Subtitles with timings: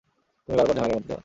[0.49, 1.19] তুমি বারবার ঝামেলার মধ্যে যাও!